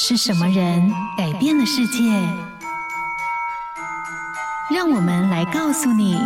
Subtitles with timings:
[0.00, 1.98] 是什么人改变了世界？
[4.72, 6.16] 让我们来告诉你：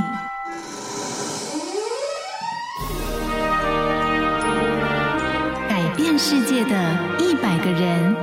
[5.70, 8.14] 改变世界的一百个人。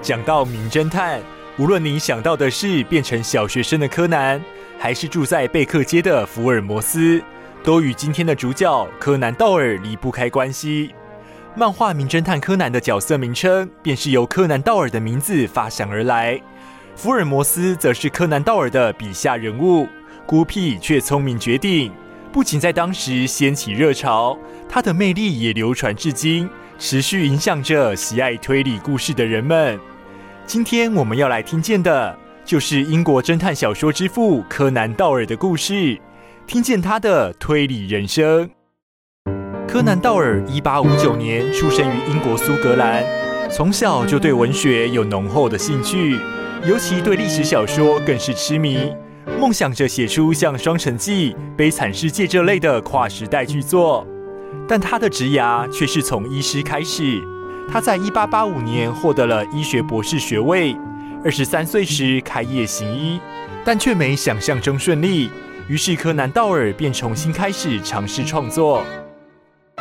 [0.00, 1.20] 讲到名侦探，
[1.58, 4.42] 无论你想到的是变成小学生的柯南，
[4.78, 7.22] 还是住在贝克街的福尔摩斯。
[7.66, 10.94] 都与今天的主角柯南道尔离不开关系。
[11.56, 16.40] 漫画名侦探柯南的角色名称便是由柯南道尔的名字发想而来。
[16.94, 19.88] 福尔摩斯则是柯南道尔的笔下人物，
[20.26, 21.90] 孤僻却聪明绝顶，
[22.30, 24.38] 不仅在当时掀起热潮，
[24.68, 26.48] 他的魅力也流传至今，
[26.78, 29.76] 持续影响着喜爱推理故事的人们。
[30.46, 35.98] 今天我们要来听见的，就是英国侦探小说之父柯南道尔的故事。
[36.46, 38.48] 听见他的推理人生。
[39.66, 43.04] 柯南道尔一八五九年出生于英国苏格兰，
[43.50, 46.16] 从小就对文学有浓厚的兴趣，
[46.64, 48.92] 尤其对历史小说更是痴迷，
[49.40, 54.06] 梦想着写出像《双城记》《悲惨世界》这类的跨时代巨作。
[54.68, 57.20] 但他的职涯却是从医师开始。
[57.68, 60.76] 他在一八八五年获得了医学博士学位，
[61.24, 63.18] 二十三岁时开业行医，
[63.64, 65.28] 但却没想象中顺利。
[65.68, 68.84] 于是，柯南道尔便重新开始尝试创作，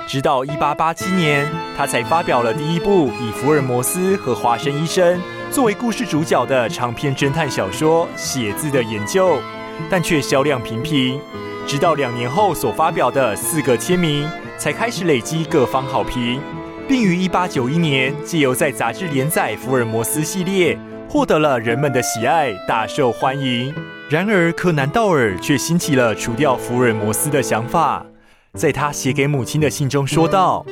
[0.08, 1.48] 直到一八八七年，
[1.78, 9.36] 他才发表了第一部以福尔摩斯和华生医生作为故事主角的长篇侦探小说《写字的研究》，
[9.88, 11.22] 但却销量平平。
[11.68, 16.42] 直到两年后所发表的《四个签名》，才开始累积各方好评，
[16.88, 20.76] 并于一八九一年借由在杂志连载福尔摩斯系列，
[21.08, 23.72] 获得了人们的喜爱，大受欢迎。
[24.08, 28.06] 然而，柯南道尔却兴起了除掉福尔摩斯的想法。
[28.54, 30.64] 在他写给母亲的信中说道：“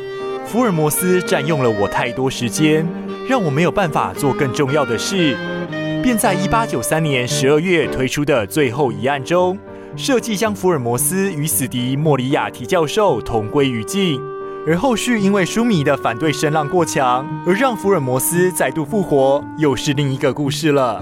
[0.45, 2.87] 福尔摩斯占用了我太多时间，
[3.27, 5.35] 让我没有办法做更重要的事。”
[6.03, 9.57] 便在1893年12月推出的最后一案中，
[9.95, 14.21] 设计将福尔摩斯与死敌莫里亚蒂教授同归于尽。
[14.67, 21.01] 而后续因为书迷的反对声浪过强，而让福尔摩斯再度复活，又是另一个故事了。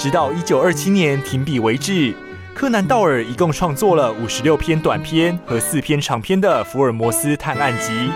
[0.00, 2.14] 直到一九二七年停笔为止，
[2.54, 8.10] 柯南道尔一共创作了五十六篇短篇和四篇长篇的福尔摩斯探案集，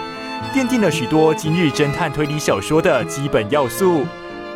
[0.55, 4.03] 奠定了许多今日侦探推理小说的基本要素，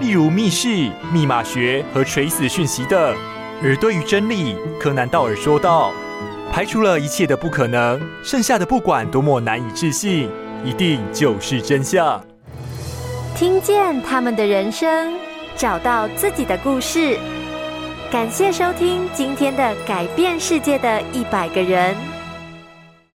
[0.01, 3.15] 例如密室、密码学和垂死讯息等。
[3.63, 5.93] 而对于真理，柯南道尔说道
[6.51, 10.31] ：“排除了一切的不可能，剩下的不管多么难以置信，
[10.65, 12.25] 一定就是真相。”
[13.37, 15.28] 听见他们的人生。
[15.59, 17.19] 找到自己的故事。
[18.13, 22.18] 感谢收听今天的改变世界的一百个人。